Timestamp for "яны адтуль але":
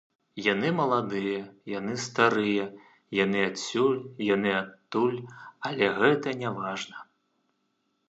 4.33-5.95